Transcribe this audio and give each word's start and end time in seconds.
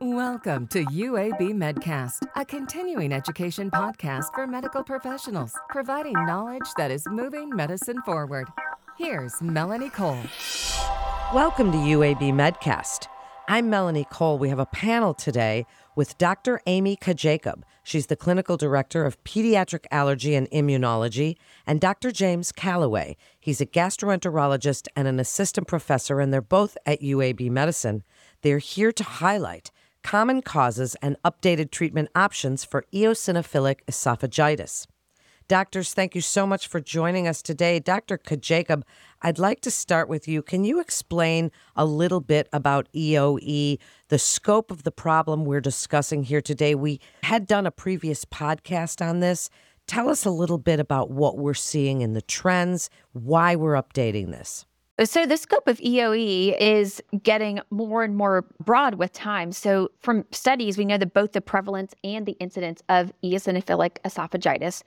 Welcome 0.00 0.68
to 0.68 0.84
UAB 0.84 1.54
Medcast, 1.54 2.24
a 2.36 2.44
continuing 2.44 3.12
education 3.12 3.68
podcast 3.68 4.32
for 4.32 4.46
medical 4.46 4.84
professionals, 4.84 5.52
providing 5.70 6.12
knowledge 6.12 6.70
that 6.76 6.92
is 6.92 7.04
moving 7.08 7.50
medicine 7.50 8.00
forward. 8.02 8.46
Here's 8.96 9.42
Melanie 9.42 9.90
Cole. 9.90 10.22
Welcome 11.34 11.72
to 11.72 11.78
UAB 11.78 12.32
Medcast. 12.32 13.08
I'm 13.48 13.70
Melanie 13.70 14.06
Cole. 14.08 14.38
We 14.38 14.50
have 14.50 14.60
a 14.60 14.66
panel 14.66 15.14
today 15.14 15.66
with 15.96 16.16
Dr. 16.16 16.60
Amy 16.66 16.96
CaJacob. 16.96 17.62
She's 17.82 18.06
the 18.06 18.14
clinical 18.14 18.56
director 18.56 19.04
of 19.04 19.22
pediatric 19.24 19.86
allergy 19.90 20.36
and 20.36 20.48
immunology, 20.50 21.36
and 21.66 21.80
Dr. 21.80 22.12
James 22.12 22.52
Callaway. 22.52 23.16
He's 23.40 23.60
a 23.60 23.66
gastroenterologist 23.66 24.86
and 24.94 25.08
an 25.08 25.18
assistant 25.18 25.66
professor, 25.66 26.20
and 26.20 26.32
they're 26.32 26.40
both 26.40 26.78
at 26.86 27.00
UAB 27.00 27.50
Medicine. 27.50 28.04
They're 28.42 28.58
here 28.58 28.92
to 28.92 29.02
highlight 29.02 29.72
common 30.08 30.40
causes 30.40 30.96
and 31.02 31.18
updated 31.22 31.70
treatment 31.70 32.08
options 32.14 32.64
for 32.64 32.86
eosinophilic 32.94 33.80
esophagitis. 33.86 34.86
Doctors, 35.48 35.92
thank 35.92 36.14
you 36.14 36.22
so 36.22 36.46
much 36.46 36.66
for 36.66 36.80
joining 36.80 37.28
us 37.28 37.42
today. 37.42 37.78
Dr. 37.78 38.16
CaJacob, 38.16 38.84
I'd 39.20 39.38
like 39.38 39.60
to 39.60 39.70
start 39.70 40.08
with 40.08 40.26
you. 40.26 40.40
Can 40.40 40.64
you 40.64 40.80
explain 40.80 41.50
a 41.76 41.84
little 41.84 42.22
bit 42.22 42.48
about 42.54 42.88
EOE, 42.94 43.78
the 44.08 44.18
scope 44.18 44.70
of 44.70 44.84
the 44.84 44.90
problem 44.90 45.44
we're 45.44 45.60
discussing 45.60 46.22
here 46.22 46.40
today? 46.40 46.74
We 46.74 47.00
had 47.22 47.46
done 47.46 47.66
a 47.66 47.70
previous 47.70 48.24
podcast 48.24 49.06
on 49.06 49.20
this. 49.20 49.50
Tell 49.86 50.08
us 50.08 50.24
a 50.24 50.30
little 50.30 50.56
bit 50.56 50.80
about 50.80 51.10
what 51.10 51.36
we're 51.36 51.52
seeing 51.52 52.00
in 52.00 52.14
the 52.14 52.22
trends, 52.22 52.88
why 53.12 53.56
we're 53.56 53.74
updating 53.74 54.30
this. 54.30 54.64
So, 55.04 55.26
the 55.26 55.36
scope 55.36 55.68
of 55.68 55.78
EOE 55.78 56.60
is 56.60 57.00
getting 57.22 57.60
more 57.70 58.02
and 58.02 58.16
more 58.16 58.44
broad 58.58 58.96
with 58.96 59.12
time. 59.12 59.52
So, 59.52 59.90
from 60.00 60.24
studies, 60.32 60.76
we 60.76 60.84
know 60.84 60.98
that 60.98 61.14
both 61.14 61.32
the 61.32 61.40
prevalence 61.40 61.94
and 62.02 62.26
the 62.26 62.32
incidence 62.40 62.82
of 62.88 63.12
eosinophilic 63.22 63.98
esophagitis 64.04 64.82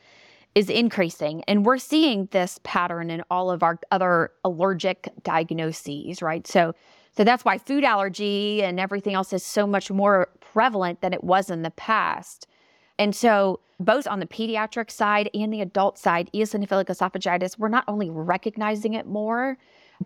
is 0.53 0.69
increasing. 0.69 1.45
And 1.47 1.65
we're 1.65 1.77
seeing 1.77 2.27
this 2.31 2.59
pattern 2.63 3.09
in 3.09 3.23
all 3.31 3.49
of 3.49 3.63
our 3.63 3.79
other 3.89 4.31
allergic 4.43 5.07
diagnoses, 5.23 6.21
right? 6.21 6.45
So, 6.45 6.75
so 7.13 7.23
that's 7.23 7.45
why 7.45 7.57
food 7.57 7.85
allergy 7.85 8.61
and 8.63 8.81
everything 8.81 9.13
else 9.13 9.31
is 9.31 9.45
so 9.45 9.65
much 9.65 9.89
more 9.89 10.27
prevalent 10.41 10.99
than 10.99 11.13
it 11.13 11.23
was 11.23 11.49
in 11.49 11.61
the 11.61 11.71
past. 11.71 12.47
And 12.99 13.15
so, 13.15 13.61
both 13.79 14.07
on 14.07 14.19
the 14.19 14.27
pediatric 14.27 14.91
side 14.91 15.29
and 15.33 15.53
the 15.53 15.61
adult 15.61 15.97
side, 15.97 16.29
eosinophilic 16.33 16.87
esophagitis, 16.87 17.57
we're 17.57 17.69
not 17.69 17.85
only 17.87 18.09
recognizing 18.09 18.93
it 18.93 19.07
more, 19.07 19.57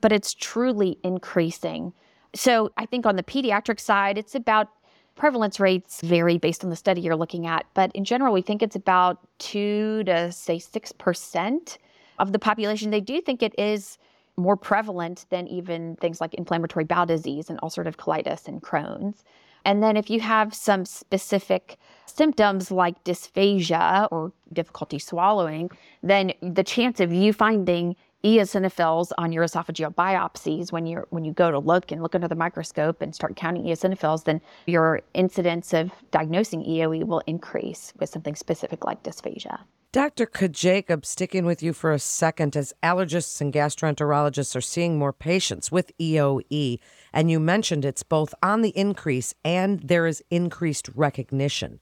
but 0.01 0.11
it's 0.11 0.33
truly 0.33 0.97
increasing. 1.03 1.93
So 2.33 2.71
I 2.77 2.85
think 2.85 3.05
on 3.05 3.15
the 3.15 3.23
pediatric 3.23 3.79
side, 3.79 4.17
it's 4.17 4.35
about 4.35 4.69
prevalence 5.15 5.59
rates 5.59 6.01
vary 6.01 6.37
based 6.37 6.63
on 6.63 6.69
the 6.69 6.75
study 6.75 7.01
you're 7.01 7.15
looking 7.15 7.47
at, 7.47 7.65
but 7.73 7.91
in 7.95 8.03
general, 8.03 8.33
we 8.33 8.41
think 8.41 8.61
it's 8.61 8.75
about 8.75 9.19
two 9.39 10.03
to 10.03 10.31
say 10.31 10.57
6% 10.57 11.77
of 12.19 12.31
the 12.33 12.39
population. 12.39 12.91
They 12.91 13.01
do 13.01 13.21
think 13.21 13.41
it 13.41 13.57
is 13.57 13.97
more 14.37 14.57
prevalent 14.57 15.25
than 15.29 15.47
even 15.47 15.95
things 15.97 16.19
like 16.19 16.33
inflammatory 16.33 16.83
bowel 16.83 17.05
disease 17.05 17.49
and 17.49 17.59
ulcerative 17.61 17.95
colitis 17.95 18.47
and 18.47 18.61
Crohn's. 18.61 19.23
And 19.63 19.81
then 19.81 19.97
if 19.97 20.09
you 20.09 20.19
have 20.19 20.53
some 20.53 20.85
specific 20.85 21.77
symptoms 22.05 22.69
like 22.69 23.03
dysphagia 23.03 24.07
or 24.11 24.31
difficulty 24.53 24.99
swallowing, 24.99 25.71
then 26.03 26.33
the 26.41 26.63
chance 26.63 26.99
of 26.99 27.11
you 27.11 27.33
finding 27.33 27.95
eosinophils 28.25 29.11
on 29.19 29.31
your 29.31 29.45
esophageal 29.45 29.93
biopsies 29.93 30.71
when 30.71 30.87
you 30.87 31.05
when 31.11 31.23
you 31.23 31.31
go 31.31 31.51
to 31.51 31.59
look 31.59 31.91
and 31.91 32.01
look 32.01 32.15
under 32.15 32.27
the 32.27 32.35
microscope 32.35 32.99
and 32.99 33.13
start 33.13 33.35
counting 33.35 33.63
eosinophils 33.63 34.23
then 34.23 34.41
your 34.65 35.01
incidence 35.13 35.73
of 35.73 35.91
diagnosing 36.09 36.63
EOE 36.63 37.05
will 37.05 37.21
increase 37.27 37.93
with 37.99 38.09
something 38.09 38.35
specific 38.35 38.83
like 38.83 39.03
dysphagia. 39.03 39.59
Dr. 39.91 40.25
CaJacob, 40.25 41.05
sticking 41.05 41.45
with 41.45 41.63
you 41.63 41.71
for 41.71 41.93
a 41.93 41.99
second, 41.99 42.57
as 42.57 42.73
allergists 42.83 43.39
and 43.39 43.53
gastroenterologists 43.53 44.53
are 44.53 44.61
seeing 44.61 44.99
more 44.99 45.13
patients 45.13 45.71
with 45.71 45.97
EOE, 45.97 46.79
and 47.13 47.31
you 47.31 47.39
mentioned 47.39 47.85
it's 47.85 48.03
both 48.03 48.35
on 48.43 48.61
the 48.61 48.77
increase 48.77 49.33
and 49.45 49.79
there 49.79 50.05
is 50.05 50.21
increased 50.29 50.89
recognition. 50.95 51.79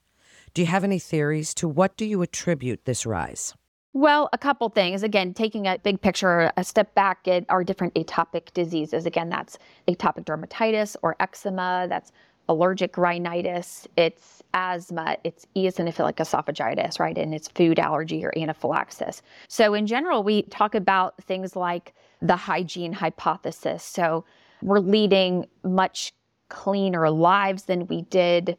Do 0.52 0.62
you 0.62 0.66
have 0.66 0.84
any 0.84 1.00
theories 1.00 1.54
to 1.54 1.66
what 1.66 1.96
do 1.96 2.04
you 2.04 2.22
attribute 2.22 2.84
this 2.84 3.04
rise? 3.04 3.54
Well, 3.96 4.28
a 4.32 4.38
couple 4.38 4.68
things. 4.70 5.04
Again, 5.04 5.34
taking 5.34 5.68
a 5.68 5.78
big 5.78 6.00
picture, 6.00 6.50
a 6.56 6.64
step 6.64 6.92
back 6.96 7.28
at 7.28 7.44
our 7.48 7.62
different 7.62 7.94
atopic 7.94 8.52
diseases. 8.52 9.06
Again, 9.06 9.28
that's 9.28 9.56
atopic 9.86 10.24
dermatitis 10.24 10.96
or 11.02 11.14
eczema, 11.20 11.86
that's 11.88 12.10
allergic 12.48 12.98
rhinitis, 12.98 13.86
it's 13.96 14.42
asthma, 14.52 15.16
it's 15.22 15.46
eosinophilic 15.56 16.14
esophagitis, 16.16 16.98
right? 16.98 17.16
And 17.16 17.32
it's 17.32 17.46
food 17.46 17.78
allergy 17.78 18.24
or 18.24 18.36
anaphylaxis. 18.36 19.22
So, 19.46 19.74
in 19.74 19.86
general, 19.86 20.24
we 20.24 20.42
talk 20.42 20.74
about 20.74 21.14
things 21.22 21.54
like 21.54 21.94
the 22.20 22.36
hygiene 22.36 22.92
hypothesis. 22.92 23.84
So, 23.84 24.24
we're 24.60 24.80
leading 24.80 25.46
much 25.62 26.12
cleaner 26.48 27.08
lives 27.10 27.62
than 27.64 27.86
we 27.86 28.02
did 28.02 28.58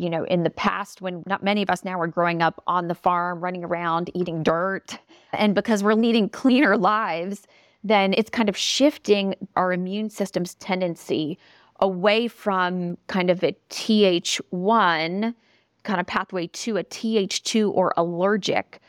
you 0.00 0.08
know, 0.08 0.24
in 0.24 0.42
the 0.42 0.50
past 0.50 1.02
when 1.02 1.22
not 1.26 1.42
many 1.42 1.62
of 1.62 1.70
us 1.70 1.84
now 1.84 2.00
are 2.00 2.06
growing 2.06 2.40
up 2.42 2.62
on 2.66 2.88
the 2.88 2.94
farm, 2.94 3.40
running 3.40 3.64
around, 3.64 4.10
eating 4.14 4.42
dirt. 4.42 4.98
And 5.32 5.54
because 5.54 5.82
we're 5.82 5.94
leading 5.94 6.28
cleaner 6.28 6.76
lives, 6.76 7.46
then 7.84 8.14
it's 8.16 8.30
kind 8.30 8.48
of 8.48 8.56
shifting 8.56 9.34
our 9.56 9.72
immune 9.72 10.10
system's 10.10 10.54
tendency 10.56 11.38
away 11.80 12.28
from 12.28 12.96
kind 13.06 13.30
of 13.30 13.42
a 13.42 13.56
Th1 13.70 15.34
kind 15.82 16.00
of 16.00 16.06
pathway 16.06 16.46
to 16.46 16.76
a 16.76 16.84
Th2 16.84 17.72
or 17.72 17.92
allergic 17.96 18.80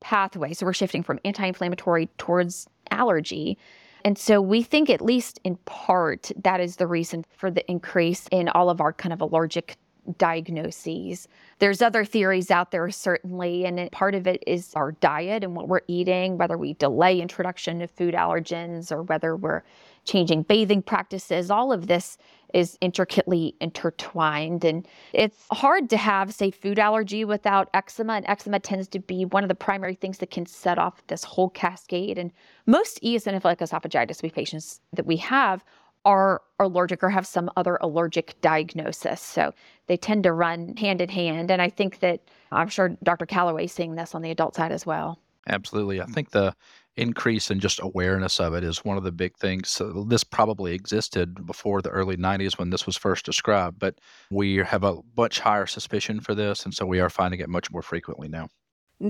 pathway. 0.00 0.52
So 0.52 0.66
we're 0.66 0.72
shifting 0.72 1.02
from 1.02 1.18
anti 1.24 1.46
inflammatory 1.46 2.08
towards 2.18 2.68
allergy. 2.90 3.58
And 4.04 4.16
so 4.16 4.40
we 4.40 4.62
think, 4.62 4.88
at 4.88 5.00
least 5.00 5.40
in 5.42 5.56
part, 5.64 6.30
that 6.44 6.60
is 6.60 6.76
the 6.76 6.86
reason 6.86 7.24
for 7.36 7.50
the 7.50 7.68
increase 7.68 8.28
in 8.30 8.48
all 8.48 8.70
of 8.70 8.80
our 8.80 8.92
kind 8.92 9.12
of 9.12 9.20
allergic 9.20 9.76
diagnoses. 10.18 11.28
There's 11.58 11.82
other 11.82 12.04
theories 12.04 12.50
out 12.50 12.70
there, 12.70 12.90
certainly, 12.90 13.64
and 13.64 13.90
part 13.92 14.14
of 14.14 14.26
it 14.26 14.42
is 14.46 14.72
our 14.74 14.92
diet 14.92 15.44
and 15.44 15.56
what 15.56 15.68
we're 15.68 15.80
eating, 15.88 16.38
whether 16.38 16.58
we 16.58 16.74
delay 16.74 17.20
introduction 17.20 17.82
of 17.82 17.90
food 17.90 18.14
allergens 18.14 18.92
or 18.92 19.02
whether 19.02 19.36
we're 19.36 19.62
changing 20.04 20.42
bathing 20.42 20.82
practices. 20.82 21.50
All 21.50 21.72
of 21.72 21.86
this 21.88 22.16
is 22.54 22.78
intricately 22.80 23.54
intertwined. 23.60 24.64
And 24.64 24.86
it's 25.12 25.46
hard 25.50 25.90
to 25.90 25.96
have, 25.96 26.32
say, 26.32 26.50
food 26.50 26.78
allergy 26.78 27.24
without 27.24 27.68
eczema. 27.74 28.14
And 28.14 28.26
eczema 28.26 28.60
tends 28.60 28.88
to 28.88 29.00
be 29.00 29.24
one 29.24 29.44
of 29.44 29.48
the 29.48 29.54
primary 29.54 29.94
things 29.94 30.18
that 30.18 30.30
can 30.30 30.46
set 30.46 30.78
off 30.78 31.02
this 31.08 31.24
whole 31.24 31.50
cascade. 31.50 32.18
And 32.18 32.32
most 32.66 33.02
eosinophilic 33.02 33.58
esophagitis 33.58 34.32
patients 34.32 34.80
that 34.92 35.06
we 35.06 35.16
have 35.18 35.64
are 36.06 36.40
allergic 36.60 37.02
or 37.02 37.10
have 37.10 37.26
some 37.26 37.50
other 37.56 37.76
allergic 37.82 38.40
diagnosis. 38.40 39.20
So 39.20 39.52
they 39.88 39.96
tend 39.96 40.22
to 40.22 40.32
run 40.32 40.76
hand 40.76 41.00
in 41.00 41.08
hand. 41.08 41.50
And 41.50 41.60
I 41.60 41.68
think 41.68 41.98
that 41.98 42.20
I'm 42.52 42.68
sure 42.68 42.96
Dr. 43.02 43.26
Callaway 43.26 43.64
is 43.64 43.72
seeing 43.72 43.96
this 43.96 44.14
on 44.14 44.22
the 44.22 44.30
adult 44.30 44.54
side 44.54 44.72
as 44.72 44.86
well. 44.86 45.18
Absolutely. 45.48 46.00
I 46.00 46.06
think 46.06 46.30
the 46.30 46.54
increase 46.96 47.50
in 47.50 47.60
just 47.60 47.80
awareness 47.82 48.40
of 48.40 48.54
it 48.54 48.64
is 48.64 48.84
one 48.84 48.96
of 48.96 49.02
the 49.02 49.12
big 49.12 49.36
things. 49.36 49.68
So 49.68 50.04
this 50.08 50.24
probably 50.24 50.74
existed 50.74 51.44
before 51.44 51.82
the 51.82 51.90
early 51.90 52.16
90s 52.16 52.58
when 52.58 52.70
this 52.70 52.86
was 52.86 52.96
first 52.96 53.26
described, 53.26 53.78
but 53.78 53.98
we 54.30 54.56
have 54.56 54.84
a 54.84 55.00
much 55.16 55.40
higher 55.40 55.66
suspicion 55.66 56.20
for 56.20 56.34
this. 56.34 56.64
And 56.64 56.72
so 56.72 56.86
we 56.86 57.00
are 57.00 57.10
finding 57.10 57.40
it 57.40 57.48
much 57.48 57.70
more 57.70 57.82
frequently 57.82 58.28
now. 58.28 58.48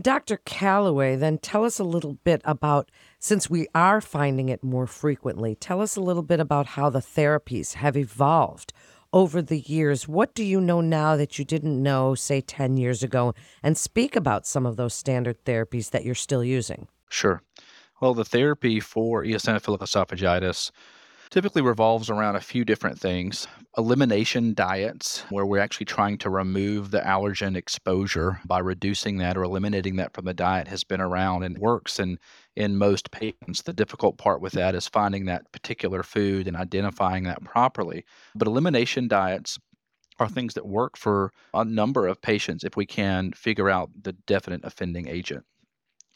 Dr. 0.01 0.39
Callaway, 0.39 1.15
then 1.15 1.39
tell 1.39 1.65
us 1.65 1.79
a 1.79 1.85
little 1.85 2.15
bit 2.25 2.43
about, 2.45 2.91
since 3.21 3.49
we 3.49 3.69
are 3.73 4.01
finding 4.01 4.49
it 4.49 4.65
more 4.65 4.87
frequently, 4.89 5.55
tell 5.55 5.81
us 5.81 5.95
a 5.95 6.01
little 6.01 6.25
bit 6.25 6.41
about 6.41 6.67
how 6.67 6.91
the 6.91 6.99
therapies 6.99 7.75
have 7.75 7.97
evolved 7.97 8.73
over 9.13 9.41
the 9.41 9.61
years. 9.61 10.09
What 10.09 10.35
do 10.35 10.43
you 10.43 10.61
know 10.61 10.81
now 10.81 11.17
that 11.17 11.39
you 11.39 11.45
didn't 11.45 11.81
know, 11.81 12.17
say, 12.17 12.41
10 12.41 12.77
years 12.77 13.05
ago? 13.05 13.33
And 13.63 13.79
speak 13.79 14.17
about 14.17 14.45
some 14.45 14.67
of 14.67 14.77
those 14.77 14.93
standard 14.93 15.45
therapies 15.45 15.91
that 15.91 16.05
you're 16.05 16.17
still 16.17 16.43
using. 16.43 16.89
Sure. 17.09 17.41
Well, 18.01 18.13
the 18.13 18.25
therapy 18.25 18.81
for 18.81 19.23
eosinophilic 19.25 19.79
esophagitis 19.79 20.73
typically 21.31 21.63
revolves 21.63 22.11
around 22.11 22.37
a 22.37 22.41
few 22.41 22.65
different 22.65 22.99
things. 22.99 23.47
Elimination 23.77 24.55
diets, 24.55 25.25
where 25.31 25.45
we're 25.45 25.61
actually 25.61 25.87
trying 25.87 26.19
to 26.19 26.31
remove 26.31 26.91
the 26.91 27.01
allergen 27.01 27.57
exposure 27.57 28.41
by 28.45 28.59
reducing 28.59 29.19
that 29.19 29.37
or 29.37 29.43
eliminating 29.43 29.97
that 29.97 30.15
from 30.15 30.25
the 30.25 30.35
diet, 30.35 30.69
has 30.69 30.85
been 30.85 31.01
around 31.01 31.43
and 31.43 31.59
works 31.59 31.99
in, 31.99 32.19
in 32.55 32.77
most 32.77 33.11
patients. 33.11 33.63
The 33.63 33.73
difficult 33.73 34.19
part 34.19 34.41
with 34.41 34.53
that 34.55 34.75
is 34.75 34.89
finding 34.89 35.27
that 35.27 35.51
particular 35.53 36.03
food 36.03 36.49
and 36.49 36.57
identifying 36.57 37.25
that 37.25 37.45
properly. 37.45 38.05
But 38.35 38.49
elimination 38.49 39.09
diets 39.09 39.59
are 40.19 40.29
things 40.29 40.55
that 40.55 40.67
work 40.67 40.97
for 40.97 41.33
a 41.53 41.65
number 41.65 42.07
of 42.07 42.23
patients 42.23 42.65
if 42.65 42.77
we 42.77 42.87
can 42.87 43.33
figure 43.33 43.69
out 43.69 43.91
the 44.03 44.13
definite 44.13 44.63
offending 44.65 45.09
agent. 45.09 45.45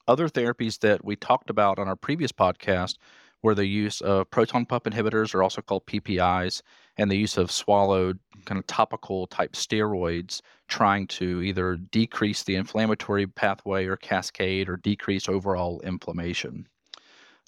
Other 0.09 0.29
therapies 0.29 0.81
that 0.81 1.05
we 1.05 1.15
talked 1.15 1.51
about 1.51 1.79
on 1.79 1.87
our 1.87 1.97
previous 1.97 2.33
podcast 2.33 2.97
were 3.43 3.55
the 3.55 3.67
use 3.67 4.01
of 4.01 4.31
proton 4.31 4.67
pump 4.67 4.85
inhibitors, 4.85 5.35
or 5.35 5.43
also 5.43 5.63
called 5.63 5.87
PPIs, 5.87 6.63
and 6.97 7.11
the 7.11 7.17
use 7.17 7.37
of 7.37 7.51
swallowed 7.51 8.19
kind 8.45 8.59
of 8.59 8.67
topical 8.67 9.27
type 9.27 9.53
steroids 9.53 10.41
trying 10.69 11.07
to 11.07 11.43
either 11.43 11.77
decrease 11.77 12.43
the 12.43 12.57
inflammatory 12.57 13.27
pathway 13.27 13.87
or 13.87 13.97
cascade 13.97 14.69
or 14.69 14.77
decrease 14.77 15.29
overall 15.29 15.81
inflammation. 15.81 16.67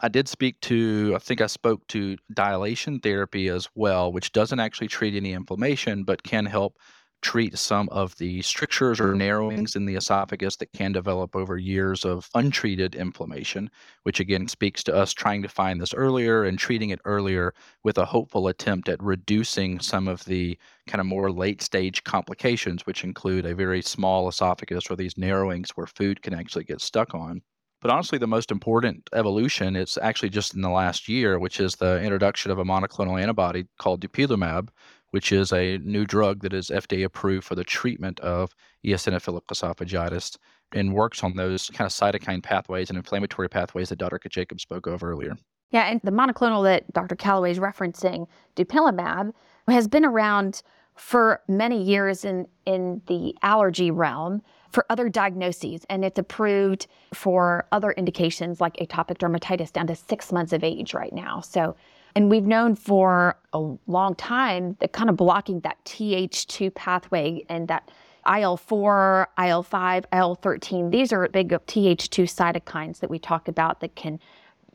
I 0.00 0.08
did 0.08 0.28
speak 0.28 0.60
to, 0.62 1.12
I 1.14 1.18
think 1.18 1.40
I 1.40 1.46
spoke 1.46 1.86
to 1.88 2.16
dilation 2.34 2.98
therapy 2.98 3.48
as 3.48 3.68
well, 3.74 4.12
which 4.12 4.32
doesn't 4.32 4.58
actually 4.58 4.88
treat 4.88 5.14
any 5.14 5.32
inflammation, 5.32 6.02
but 6.02 6.24
can 6.24 6.44
help 6.46 6.78
treat 7.22 7.56
some 7.56 7.88
of 7.90 8.16
the 8.16 8.42
strictures 8.42 9.00
or 9.00 9.14
narrowings 9.14 9.76
in 9.76 9.86
the 9.86 9.94
esophagus 9.94 10.56
that 10.56 10.72
can 10.72 10.92
develop 10.92 11.34
over 11.34 11.56
years 11.56 12.04
of 12.04 12.28
untreated 12.34 12.94
inflammation, 12.94 13.70
which 14.02 14.20
again 14.20 14.48
speaks 14.48 14.82
to 14.82 14.94
us 14.94 15.12
trying 15.12 15.40
to 15.40 15.48
find 15.48 15.80
this 15.80 15.94
earlier 15.94 16.44
and 16.44 16.58
treating 16.58 16.90
it 16.90 17.00
earlier 17.04 17.54
with 17.84 17.96
a 17.96 18.04
hopeful 18.04 18.48
attempt 18.48 18.88
at 18.88 19.02
reducing 19.02 19.80
some 19.80 20.08
of 20.08 20.24
the 20.24 20.58
kind 20.86 21.00
of 21.00 21.06
more 21.06 21.30
late 21.30 21.62
stage 21.62 22.04
complications, 22.04 22.84
which 22.86 23.04
include 23.04 23.46
a 23.46 23.54
very 23.54 23.80
small 23.80 24.28
esophagus 24.28 24.90
or 24.90 24.96
these 24.96 25.16
narrowings 25.16 25.70
where 25.70 25.86
food 25.86 26.20
can 26.22 26.34
actually 26.34 26.64
get 26.64 26.80
stuck 26.80 27.14
on. 27.14 27.40
But 27.80 27.90
honestly, 27.90 28.18
the 28.18 28.28
most 28.28 28.52
important 28.52 29.10
evolution, 29.12 29.74
it's 29.74 29.98
actually 29.98 30.28
just 30.28 30.54
in 30.54 30.60
the 30.60 30.70
last 30.70 31.08
year, 31.08 31.40
which 31.40 31.58
is 31.58 31.74
the 31.74 32.00
introduction 32.00 32.52
of 32.52 32.60
a 32.60 32.64
monoclonal 32.64 33.20
antibody 33.20 33.66
called 33.78 34.00
dupilumab, 34.00 34.68
which 35.12 35.30
is 35.30 35.52
a 35.52 35.78
new 35.78 36.04
drug 36.04 36.40
that 36.40 36.52
is 36.52 36.68
FDA 36.68 37.04
approved 37.04 37.46
for 37.46 37.54
the 37.54 37.64
treatment 37.64 38.18
of 38.20 38.54
eosinophilic 38.84 39.42
esophagitis 39.46 40.36
and 40.72 40.94
works 40.94 41.22
on 41.22 41.36
those 41.36 41.68
kind 41.70 41.86
of 41.86 41.92
cytokine 41.92 42.42
pathways 42.42 42.88
and 42.88 42.96
inflammatory 42.96 43.48
pathways 43.48 43.90
that 43.90 43.98
Dr. 43.98 44.28
Jacob 44.28 44.60
spoke 44.60 44.86
of 44.86 45.04
earlier. 45.04 45.36
Yeah, 45.70 45.84
and 45.84 46.00
the 46.02 46.10
monoclonal 46.10 46.64
that 46.64 46.90
Dr. 46.92 47.14
Callaway 47.14 47.50
is 47.50 47.58
referencing, 47.58 48.26
dupilumab, 48.56 49.32
has 49.68 49.86
been 49.86 50.04
around 50.04 50.62
for 50.94 51.40
many 51.48 51.82
years 51.82 52.24
in, 52.24 52.46
in 52.66 53.00
the 53.06 53.34
allergy 53.42 53.90
realm 53.90 54.42
for 54.70 54.86
other 54.88 55.08
diagnoses, 55.08 55.84
and 55.90 56.04
it's 56.04 56.18
approved 56.18 56.86
for 57.12 57.66
other 57.72 57.92
indications 57.92 58.60
like 58.60 58.76
atopic 58.76 59.18
dermatitis 59.18 59.72
down 59.72 59.86
to 59.86 59.94
six 59.94 60.32
months 60.32 60.52
of 60.52 60.64
age 60.64 60.94
right 60.94 61.12
now. 61.12 61.40
So 61.40 61.76
and 62.14 62.30
we've 62.30 62.44
known 62.44 62.74
for 62.74 63.36
a 63.52 63.74
long 63.86 64.14
time 64.14 64.76
that 64.80 64.92
kind 64.92 65.10
of 65.10 65.16
blocking 65.16 65.60
that 65.60 65.82
Th2 65.84 66.74
pathway 66.74 67.44
and 67.48 67.68
that 67.68 67.90
IL 68.26 68.56
4, 68.56 69.28
IL 69.38 69.62
5, 69.62 70.06
IL 70.12 70.34
13, 70.36 70.90
these 70.90 71.12
are 71.12 71.28
big 71.28 71.48
Th2 71.48 72.24
cytokines 72.24 73.00
that 73.00 73.10
we 73.10 73.18
talk 73.18 73.48
about 73.48 73.80
that 73.80 73.94
can 73.94 74.20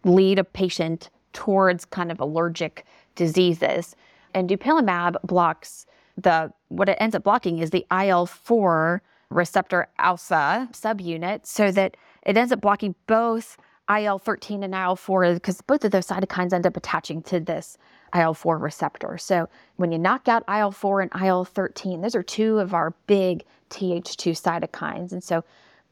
lead 0.03 0.39
a 0.39 0.43
patient 0.43 1.09
towards 1.33 1.85
kind 1.85 2.11
of 2.11 2.19
allergic 2.19 2.85
diseases. 3.15 3.95
And 4.33 4.49
dupilumab 4.49 5.21
blocks 5.23 5.85
the, 6.17 6.51
what 6.69 6.89
it 6.89 6.97
ends 6.99 7.15
up 7.15 7.23
blocking 7.23 7.59
is 7.59 7.69
the 7.69 7.85
IL 7.91 8.25
4 8.25 9.01
receptor 9.29 9.87
alpha 9.99 10.69
subunit 10.71 11.45
so 11.45 11.71
that 11.71 11.95
it 12.23 12.37
ends 12.37 12.51
up 12.51 12.61
blocking 12.61 12.95
both 13.05 13.57
IL 13.89 14.19
13 14.19 14.63
and 14.63 14.73
IL 14.73 14.95
4 14.95 15.33
because 15.35 15.61
both 15.61 15.83
of 15.85 15.91
those 15.91 16.07
cytokines 16.07 16.53
end 16.53 16.65
up 16.65 16.77
attaching 16.77 17.21
to 17.23 17.39
this 17.39 17.77
IL 18.15 18.33
4 18.33 18.57
receptor. 18.57 19.17
So 19.17 19.47
when 19.77 19.91
you 19.91 19.99
knock 19.99 20.27
out 20.27 20.43
IL 20.49 20.71
4 20.71 21.01
and 21.01 21.11
IL 21.21 21.45
13, 21.45 22.01
those 22.01 22.15
are 22.15 22.23
two 22.23 22.59
of 22.59 22.73
our 22.73 22.93
big 23.07 23.45
Th2 23.69 24.31
cytokines. 24.33 25.11
And 25.11 25.23
so 25.23 25.43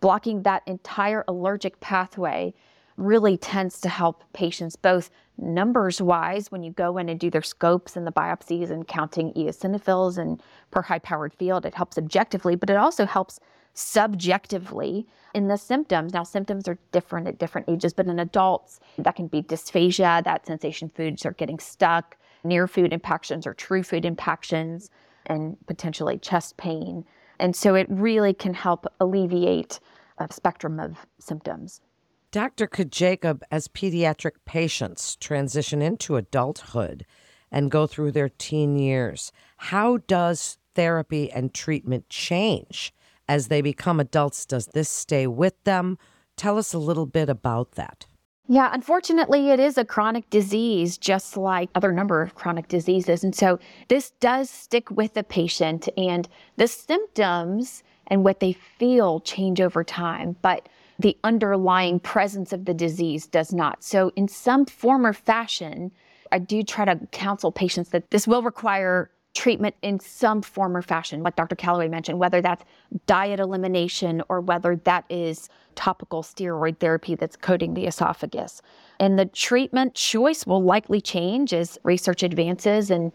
blocking 0.01 0.43
that 0.43 0.63
entire 0.65 1.23
allergic 1.27 1.79
pathway 1.79 2.53
really 2.97 3.37
tends 3.37 3.81
to 3.81 3.89
help 3.89 4.23
patients 4.33 4.75
both 4.75 5.09
numbers 5.37 6.01
wise 6.01 6.51
when 6.51 6.63
you 6.63 6.71
go 6.71 6.97
in 6.97 7.09
and 7.09 7.19
do 7.19 7.29
their 7.29 7.41
scopes 7.41 7.97
and 7.97 8.07
the 8.07 8.11
biopsies 8.11 8.69
and 8.69 8.87
counting 8.87 9.33
eosinophils 9.33 10.17
and 10.17 10.41
per 10.71 10.81
high 10.81 10.99
powered 10.99 11.33
field. 11.33 11.65
It 11.65 11.75
helps 11.75 11.97
objectively, 11.97 12.55
but 12.55 12.69
it 12.69 12.77
also 12.77 13.05
helps 13.05 13.39
subjectively 13.75 15.05
in 15.33 15.47
the 15.49 15.57
symptoms. 15.57 16.13
Now, 16.13 16.23
symptoms 16.23 16.67
are 16.67 16.79
different 16.91 17.27
at 17.27 17.37
different 17.37 17.69
ages, 17.69 17.93
but 17.93 18.07
in 18.07 18.17
adults, 18.19 18.79
that 18.97 19.15
can 19.15 19.27
be 19.27 19.43
dysphagia, 19.43 20.23
that 20.23 20.47
sensation 20.47 20.89
foods 20.89 21.25
are 21.25 21.33
getting 21.33 21.59
stuck, 21.59 22.17
near 22.43 22.67
food 22.67 22.93
impactions 22.93 23.45
or 23.45 23.53
true 23.53 23.83
food 23.83 24.05
impactions, 24.05 24.89
and 25.27 25.57
potentially 25.67 26.17
chest 26.17 26.57
pain. 26.57 27.05
And 27.39 27.55
so 27.55 27.75
it 27.75 27.87
really 27.89 28.33
can 28.33 28.53
help 28.53 28.85
alleviate 28.99 29.79
a 30.17 30.31
spectrum 30.31 30.79
of 30.79 31.05
symptoms. 31.19 31.81
Dr. 32.31 32.67
CaJacob, 32.67 33.41
as 33.51 33.67
pediatric 33.67 34.33
patients 34.45 35.15
transition 35.17 35.81
into 35.81 36.15
adulthood 36.15 37.05
and 37.51 37.71
go 37.71 37.87
through 37.87 38.11
their 38.11 38.29
teen 38.29 38.77
years, 38.77 39.31
how 39.57 39.97
does 40.07 40.57
therapy 40.75 41.31
and 41.31 41.53
treatment 41.53 42.09
change 42.09 42.93
as 43.27 43.47
they 43.47 43.61
become 43.61 43.99
adults? 43.99 44.45
Does 44.45 44.67
this 44.67 44.89
stay 44.89 45.27
with 45.27 45.63
them? 45.63 45.97
Tell 46.37 46.57
us 46.57 46.73
a 46.73 46.79
little 46.79 47.05
bit 47.05 47.29
about 47.29 47.71
that. 47.73 48.05
Yeah, 48.47 48.69
unfortunately, 48.71 49.49
it 49.49 49.59
is 49.59 49.77
a 49.77 49.85
chronic 49.85 50.29
disease, 50.29 50.99
just 50.99 51.35
like 51.35 51.69
other 51.73 51.91
number 51.91 52.21
of 52.21 52.35
chronic 52.35 52.67
diseases. 52.67 53.23
And 53.23 53.33
so 53.33 53.57
this 53.87 54.11
does 54.19 54.51
stick 54.51 54.91
with 54.91 55.15
the 55.15 55.23
patient, 55.23 55.89
and 55.97 56.27
the 56.57 56.67
symptoms 56.67 57.81
and 58.07 58.23
what 58.23 58.39
they 58.39 58.53
feel 58.53 59.19
change 59.21 59.59
over 59.59 59.83
time, 59.83 60.35
but 60.43 60.69
the 60.99 61.17
underlying 61.23 61.99
presence 61.99 62.53
of 62.53 62.65
the 62.65 62.73
disease 62.73 63.25
does 63.25 63.51
not. 63.51 63.83
So, 63.83 64.11
in 64.15 64.27
some 64.27 64.65
form 64.65 65.05
or 65.05 65.13
fashion, 65.13 65.91
I 66.31 66.39
do 66.39 66.63
try 66.63 66.85
to 66.85 66.99
counsel 67.07 67.51
patients 67.51 67.89
that 67.89 68.11
this 68.11 68.27
will 68.27 68.43
require 68.43 69.09
treatment 69.35 69.75
in 69.81 69.99
some 69.99 70.41
form 70.41 70.75
or 70.75 70.81
fashion, 70.81 71.21
like 71.21 71.35
Dr. 71.35 71.55
Callaway 71.55 71.89
mentioned, 71.89 72.17
whether 72.17 72.41
that's 72.41 72.63
diet 73.05 73.39
elimination 73.39 74.23
or 74.29 74.41
whether 74.41 74.77
that 74.77 75.05
is 75.09 75.49
topical 75.75 76.23
steroid 76.23 76.79
therapy 76.79 77.15
that's 77.15 77.35
coating 77.35 77.73
the 77.73 77.85
esophagus. 77.85 78.61
And 78.99 79.19
the 79.19 79.25
treatment 79.25 79.93
choice 79.93 80.47
will 80.47 80.63
likely 80.63 81.01
change 81.01 81.53
as 81.53 81.77
research 81.83 82.23
advances 82.23 82.89
and 82.89 83.11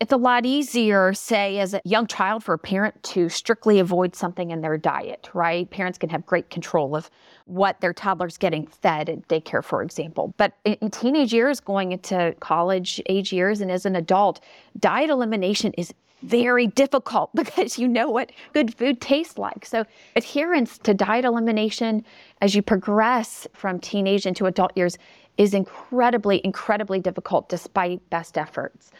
it's 0.00 0.12
a 0.12 0.16
lot 0.16 0.46
easier, 0.46 1.12
say, 1.12 1.58
as 1.58 1.74
a 1.74 1.80
young 1.84 2.06
child 2.06 2.44
for 2.44 2.54
a 2.54 2.58
parent 2.58 3.02
to 3.02 3.28
strictly 3.28 3.80
avoid 3.80 4.14
something 4.14 4.52
in 4.52 4.60
their 4.60 4.76
diet, 4.76 5.28
right? 5.34 5.68
Parents 5.70 5.98
can 5.98 6.08
have 6.10 6.24
great 6.24 6.50
control 6.50 6.94
of 6.94 7.10
what 7.46 7.80
their 7.80 7.92
toddler's 7.92 8.38
getting 8.38 8.66
fed 8.66 9.08
at 9.08 9.26
daycare, 9.26 9.64
for 9.64 9.82
example. 9.82 10.34
But 10.36 10.52
in 10.64 10.90
teenage 10.90 11.32
years, 11.32 11.58
going 11.58 11.90
into 11.92 12.34
college 12.38 13.00
age 13.08 13.32
years, 13.32 13.60
and 13.60 13.72
as 13.72 13.86
an 13.86 13.96
adult, 13.96 14.40
diet 14.78 15.10
elimination 15.10 15.72
is 15.72 15.92
very 16.22 16.68
difficult 16.68 17.30
because 17.34 17.78
you 17.78 17.88
know 17.88 18.08
what 18.08 18.30
good 18.52 18.74
food 18.74 19.00
tastes 19.00 19.36
like. 19.36 19.66
So, 19.66 19.84
adherence 20.14 20.78
to 20.78 20.94
diet 20.94 21.24
elimination 21.24 22.04
as 22.40 22.54
you 22.54 22.62
progress 22.62 23.48
from 23.52 23.80
teenage 23.80 24.26
into 24.26 24.46
adult 24.46 24.76
years 24.76 24.96
is 25.38 25.54
incredibly, 25.54 26.40
incredibly 26.44 27.00
difficult 27.00 27.48
despite 27.48 28.08
best 28.10 28.38
efforts. 28.38 28.90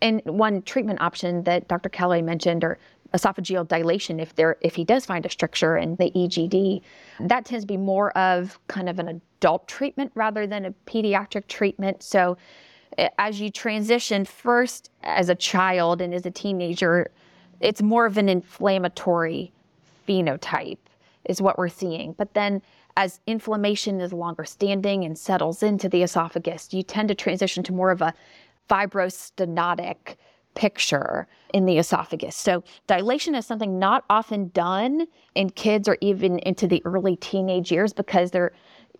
And 0.00 0.22
one 0.24 0.62
treatment 0.62 1.00
option 1.00 1.42
that 1.44 1.68
Dr. 1.68 1.88
Callaway 1.88 2.22
mentioned, 2.22 2.64
or 2.64 2.78
esophageal 3.14 3.66
dilation, 3.66 4.20
if 4.20 4.34
there 4.34 4.56
if 4.60 4.74
he 4.74 4.84
does 4.84 5.06
find 5.06 5.24
a 5.24 5.30
stricture 5.30 5.76
in 5.76 5.96
the 5.96 6.10
EGD, 6.10 6.82
that 7.20 7.44
tends 7.44 7.64
to 7.64 7.66
be 7.66 7.76
more 7.76 8.16
of 8.16 8.58
kind 8.68 8.88
of 8.88 8.98
an 8.98 9.08
adult 9.08 9.66
treatment 9.66 10.12
rather 10.14 10.46
than 10.46 10.64
a 10.66 10.72
pediatric 10.86 11.46
treatment. 11.48 12.02
So 12.02 12.36
eh, 12.98 13.08
as 13.18 13.40
you 13.40 13.50
transition 13.50 14.24
first 14.24 14.90
as 15.02 15.28
a 15.28 15.34
child 15.34 16.00
and 16.00 16.12
as 16.12 16.26
a 16.26 16.30
teenager, 16.30 17.10
it's 17.60 17.82
more 17.82 18.06
of 18.06 18.18
an 18.18 18.28
inflammatory 18.28 19.52
phenotype 20.06 20.78
is 21.24 21.42
what 21.42 21.58
we're 21.58 21.68
seeing. 21.68 22.12
But 22.12 22.34
then 22.34 22.62
as 22.96 23.20
inflammation 23.26 24.00
is 24.00 24.12
longer 24.12 24.44
standing 24.44 25.04
and 25.04 25.16
settles 25.16 25.62
into 25.62 25.88
the 25.88 26.02
esophagus, 26.02 26.72
you 26.72 26.82
tend 26.82 27.08
to 27.08 27.14
transition 27.14 27.62
to 27.64 27.72
more 27.72 27.90
of 27.90 28.02
a 28.02 28.12
fibrostenotic 28.68 30.16
picture 30.54 31.26
in 31.54 31.66
the 31.66 31.78
esophagus. 31.78 32.34
So, 32.34 32.64
dilation 32.86 33.34
is 33.34 33.46
something 33.46 33.78
not 33.78 34.04
often 34.10 34.48
done 34.48 35.06
in 35.34 35.50
kids 35.50 35.88
or 35.88 35.96
even 36.00 36.40
into 36.40 36.66
the 36.66 36.82
early 36.84 37.16
teenage 37.16 37.70
years 37.70 37.92
because 37.92 38.30
they're 38.30 38.52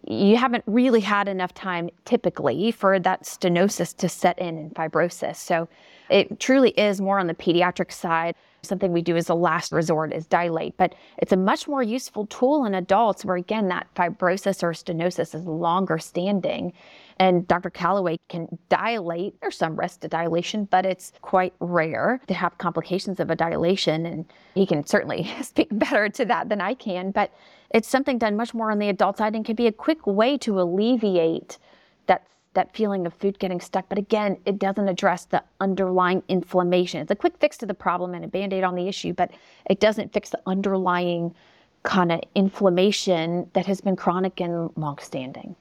you 0.07 0.37
haven't 0.37 0.63
really 0.67 1.01
had 1.01 1.27
enough 1.27 1.53
time 1.55 1.91
typically 2.05 2.71
for 2.71 3.01
that 3.01 3.25
stenosis 3.25 3.95
to 3.97 4.09
set 4.09 4.39
in 4.39 4.57
and 4.57 4.75
fibrosis. 4.75 5.37
So, 5.37 5.69
it 6.11 6.41
truly 6.41 6.71
is 6.71 7.01
more 7.01 7.19
on 7.19 7.27
the 7.27 7.35
pediatric 7.35 7.93
side. 7.93 8.35
Something 8.63 8.93
we 8.93 9.03
do 9.03 9.17
as 9.17 9.29
a 9.29 9.35
last 9.35 9.71
resort 9.71 10.13
is 10.13 10.27
dilate, 10.27 10.77
but 10.77 10.95
it's 11.19 11.33
a 11.33 11.37
much 11.37 11.69
more 11.69 11.83
useful 11.83 12.27
tool 12.27 12.65
in 12.65 12.75
adults 12.75 13.25
where, 13.25 13.37
again, 13.37 13.69
that 13.69 13.87
fibrosis 13.95 14.63
or 14.63 14.73
stenosis 14.73 15.35
is 15.35 15.45
longer 15.45 15.97
standing. 15.99 16.73
And 17.21 17.47
Dr. 17.47 17.71
Callaway 17.71 18.19
can 18.29 18.59
dilate. 18.69 19.41
There's 19.41 19.57
some 19.57 19.77
risk 19.77 20.01
to 20.01 20.09
dilation, 20.09 20.65
but 20.65 20.85
it's 20.85 21.13
quite 21.23 21.53
rare 21.61 22.21
to 22.27 22.35
have 22.35 22.59
complications 22.59 23.21
of 23.21 23.31
a 23.31 23.37
dilation. 23.37 24.07
And 24.07 24.25
he 24.55 24.67
can 24.67 24.85
certainly 24.87 25.31
speak 25.43 25.69
better 25.71 26.09
to 26.09 26.25
that 26.25 26.49
than 26.49 26.61
I 26.61 26.75
can. 26.75 27.13
But 27.13 27.33
it's 27.71 27.89
something 27.89 28.19
done 28.19 28.37
much 28.37 28.55
more 28.55 28.71
on 28.71 28.79
the 28.79 28.89
adult 28.89 29.19
side 29.19 29.35
and 29.35 29.45
can 29.45 29.57
be 29.57 29.67
a 29.67 29.73
quick 29.73 30.07
way 30.07 30.39
to 30.39 30.61
alleviate 30.61 31.59
that 32.07 32.27
that 32.59 32.75
feeling 32.75 33.07
of 33.07 33.15
food 33.15 33.39
getting 33.39 33.61
stuck. 33.61 33.89
But 33.89 33.99
again, 33.99 34.37
it 34.45 34.59
doesn't 34.59 34.89
address 34.89 35.27
the 35.27 35.45
underlying 35.61 36.25
inflammation. 36.29 37.01
It's 37.01 37.11
a 37.13 37.15
quick 37.15 37.35
fix 37.39 37.57
to 37.59 37.67
the 37.67 37.75
problem 37.75 38.15
and 38.15 38.25
a 38.25 38.29
band 38.29 38.53
aid 38.53 38.65
on 38.65 38.75
the 38.75 38.89
issue, 38.89 39.13
but 39.13 39.31
it 39.71 39.79
doesn't 39.79 40.13
fix 40.13 40.31
the 40.31 40.41
underlying 40.45 41.37
kind 41.85 42.11
of 42.11 42.21
inflammation 42.35 43.49
that 43.53 43.67
has 43.67 43.81
been 43.81 43.95
chronic 43.95 44.41
and 44.41 44.71
long 44.77 44.99
standing. 44.99 45.55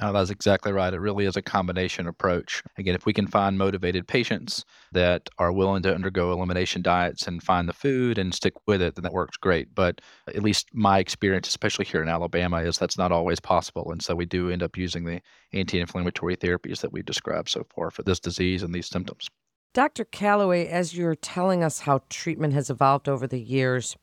No, 0.00 0.10
that's 0.10 0.30
exactly 0.30 0.72
right. 0.72 0.94
It 0.94 1.00
really 1.00 1.26
is 1.26 1.36
a 1.36 1.42
combination 1.42 2.06
approach. 2.06 2.62
Again, 2.78 2.94
if 2.94 3.04
we 3.04 3.12
can 3.12 3.26
find 3.26 3.58
motivated 3.58 4.08
patients 4.08 4.64
that 4.92 5.28
are 5.38 5.52
willing 5.52 5.82
to 5.82 5.94
undergo 5.94 6.32
elimination 6.32 6.80
diets 6.80 7.26
and 7.26 7.42
find 7.42 7.68
the 7.68 7.74
food 7.74 8.16
and 8.16 8.34
stick 8.34 8.54
with 8.66 8.80
it, 8.80 8.94
then 8.94 9.02
that 9.02 9.12
works 9.12 9.36
great. 9.36 9.74
But 9.74 10.00
at 10.28 10.42
least 10.42 10.68
my 10.72 10.98
experience, 10.98 11.46
especially 11.46 11.84
here 11.84 12.02
in 12.02 12.08
Alabama, 12.08 12.58
is 12.58 12.78
that's 12.78 12.96
not 12.96 13.12
always 13.12 13.38
possible. 13.38 13.92
And 13.92 14.02
so 14.02 14.14
we 14.14 14.24
do 14.24 14.48
end 14.48 14.62
up 14.62 14.78
using 14.78 15.04
the 15.04 15.20
anti 15.52 15.78
inflammatory 15.78 16.38
therapies 16.38 16.80
that 16.80 16.92
we've 16.92 17.04
described 17.04 17.50
so 17.50 17.66
far 17.74 17.90
for 17.90 18.02
this 18.02 18.18
disease 18.18 18.62
and 18.62 18.74
these 18.74 18.88
symptoms. 18.88 19.28
Dr. 19.74 20.06
Callaway, 20.06 20.68
as 20.68 20.94
you're 20.94 21.14
telling 21.14 21.62
us 21.62 21.80
how 21.80 22.00
treatment 22.08 22.54
has 22.54 22.70
evolved 22.70 23.10
over 23.10 23.26
the 23.26 23.40
years, 23.40 23.96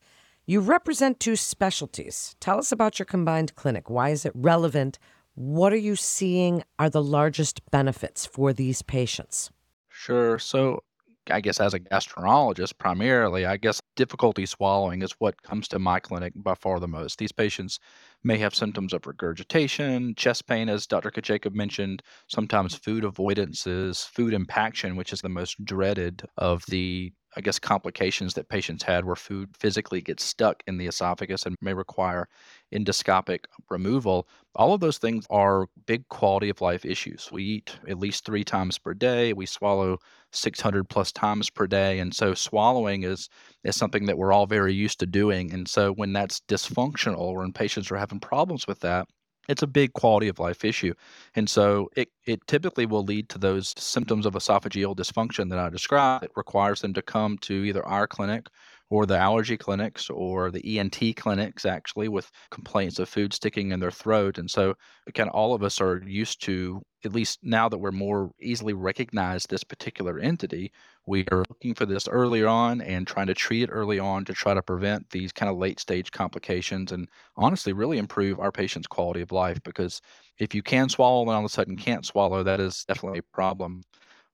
you 0.45 0.59
represent 0.61 1.19
two 1.19 1.35
specialties. 1.35 2.35
Tell 2.39 2.57
us 2.57 2.71
about 2.71 2.97
your 2.97 3.05
combined 3.05 3.55
clinic. 3.55 3.89
Why 3.89 4.09
is 4.09 4.25
it 4.25 4.31
relevant? 4.35 4.97
What 5.39 5.71
are 5.73 5.77
you 5.77 5.95
seeing 5.95 6.63
are 6.77 6.89
the 6.89 7.01
largest 7.01 7.61
benefits 7.71 8.27
for 8.27 8.51
these 8.53 8.81
patients? 8.83 9.49
Sure. 9.89 10.39
So, 10.39 10.83
I 11.29 11.41
guess 11.41 11.59
as 11.59 11.73
a 11.73 11.79
gastroenterologist, 11.79 12.77
primarily, 12.79 13.45
I 13.45 13.57
guess 13.57 13.81
difficulty 13.95 14.45
swallowing 14.45 15.01
is 15.01 15.11
what 15.19 15.41
comes 15.43 15.67
to 15.69 15.79
my 15.79 15.99
clinic 15.99 16.33
by 16.35 16.55
far 16.55 16.79
the 16.79 16.87
most. 16.87 17.19
These 17.19 17.31
patients 17.31 17.79
may 18.23 18.37
have 18.37 18.53
symptoms 18.55 18.93
of 18.93 19.05
regurgitation, 19.07 20.13
chest 20.15 20.47
pain, 20.47 20.69
as 20.69 20.87
Dr. 20.87 21.21
Jacob 21.21 21.53
mentioned, 21.53 22.03
sometimes 22.27 22.75
food 22.75 23.03
avoidances, 23.03 24.07
food 24.07 24.33
impaction, 24.33 24.95
which 24.95 25.13
is 25.13 25.21
the 25.21 25.29
most 25.29 25.63
dreaded 25.63 26.23
of 26.37 26.65
the 26.67 27.13
I 27.37 27.41
guess, 27.41 27.59
complications 27.59 28.33
that 28.33 28.49
patients 28.49 28.83
had 28.83 29.05
where 29.05 29.15
food 29.15 29.55
physically 29.55 30.01
gets 30.01 30.23
stuck 30.23 30.63
in 30.65 30.77
the 30.77 30.87
esophagus 30.87 31.45
and 31.45 31.55
may 31.61 31.73
require 31.73 32.27
endoscopic 32.73 33.45
removal. 33.69 34.27
All 34.55 34.73
of 34.73 34.81
those 34.81 34.97
things 34.97 35.25
are 35.29 35.67
big 35.85 36.07
quality 36.09 36.49
of 36.49 36.59
life 36.59 36.85
issues. 36.85 37.29
We 37.31 37.43
eat 37.43 37.77
at 37.87 37.99
least 37.99 38.25
three 38.25 38.43
times 38.43 38.79
per 38.79 38.95
day. 38.95 39.33
We 39.33 39.45
swallow 39.45 39.99
600 40.31 40.89
plus 40.89 41.11
times 41.11 41.51
per 41.51 41.67
day. 41.67 41.99
And 41.99 42.15
so 42.15 42.33
swallowing 42.33 43.03
is, 43.03 43.29
is 43.63 43.75
something 43.75 44.07
that 44.07 44.17
we're 44.17 44.33
all 44.33 44.47
very 44.47 44.73
used 44.73 44.99
to 45.01 45.05
doing. 45.05 45.53
And 45.53 45.67
so 45.67 45.91
when 45.93 46.13
that's 46.13 46.41
dysfunctional 46.47 47.19
or 47.19 47.39
when 47.39 47.53
patients 47.53 47.91
are 47.91 47.97
having 47.97 48.08
problems 48.17 48.65
with 48.65 48.79
that, 48.79 49.07
it's 49.49 49.63
a 49.63 49.67
big 49.67 49.93
quality 49.93 50.27
of 50.27 50.39
life 50.39 50.63
issue. 50.63 50.93
And 51.35 51.49
so 51.49 51.89
it, 51.95 52.09
it 52.25 52.39
typically 52.47 52.85
will 52.85 53.03
lead 53.03 53.29
to 53.29 53.37
those 53.37 53.73
symptoms 53.77 54.25
of 54.25 54.35
esophageal 54.35 54.95
dysfunction 54.95 55.49
that 55.49 55.59
I 55.59 55.69
described. 55.69 56.23
It 56.23 56.31
requires 56.35 56.81
them 56.81 56.93
to 56.93 57.01
come 57.01 57.37
to 57.39 57.53
either 57.53 57.85
our 57.85 58.07
clinic 58.07 58.47
or 58.89 59.05
the 59.05 59.17
allergy 59.17 59.57
clinics 59.57 60.09
or 60.09 60.51
the 60.51 60.79
ENT 60.79 61.13
clinics 61.15 61.65
actually 61.65 62.07
with 62.07 62.31
complaints 62.51 62.99
of 62.99 63.07
food 63.09 63.33
sticking 63.33 63.71
in 63.71 63.79
their 63.79 63.91
throat. 63.91 64.37
And 64.37 64.49
so, 64.49 64.75
again, 65.07 65.29
all 65.29 65.53
of 65.53 65.63
us 65.63 65.79
are 65.79 66.01
used 66.05 66.41
to, 66.45 66.81
at 67.05 67.13
least 67.13 67.39
now 67.43 67.69
that 67.69 67.77
we're 67.77 67.91
more 67.91 68.31
easily 68.41 68.73
recognize 68.73 69.45
this 69.45 69.63
particular 69.63 70.19
entity, 70.19 70.71
we 71.05 71.25
are 71.31 71.43
looking 71.49 71.73
for 71.73 71.85
this 71.85 72.07
earlier 72.07 72.47
on 72.47 72.81
and 72.81 73.07
trying 73.07 73.27
to 73.27 73.33
treat 73.33 73.63
it 73.63 73.71
early 73.71 73.99
on 73.99 74.25
to 74.25 74.33
try 74.33 74.53
to 74.53 74.61
prevent 74.61 75.09
these 75.09 75.31
kind 75.31 75.49
of 75.51 75.57
late 75.57 75.79
stage 75.79 76.11
complications 76.11 76.91
and 76.91 77.07
honestly 77.35 77.73
really 77.73 77.97
improve 77.97 78.39
our 78.39 78.51
patients' 78.51 78.87
quality 78.87 79.21
of 79.21 79.31
life. 79.31 79.61
Because 79.63 80.01
if 80.39 80.53
you 80.55 80.61
can 80.63 80.89
swallow 80.89 81.21
and 81.21 81.31
all 81.31 81.39
of 81.39 81.45
a 81.45 81.49
sudden 81.49 81.75
can't 81.77 82.05
swallow, 82.05 82.43
that 82.43 82.59
is 82.59 82.85
definitely 82.85 83.19
a 83.19 83.33
problem. 83.33 83.81